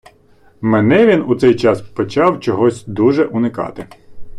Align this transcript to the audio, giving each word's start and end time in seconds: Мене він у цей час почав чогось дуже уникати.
Мене 0.61 1.07
він 1.07 1.21
у 1.21 1.35
цей 1.35 1.55
час 1.55 1.81
почав 1.81 2.39
чогось 2.39 2.85
дуже 2.87 3.25
уникати. 3.25 3.87